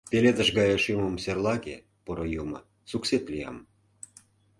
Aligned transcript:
Пеледыш 0.09 0.49
гае 0.57 0.75
шӱмым 0.83 1.15
серлаге, 1.23 1.75
поро 2.05 2.25
юмо— 2.41 2.59
суксет 2.89 3.23
лиям. 3.31 3.57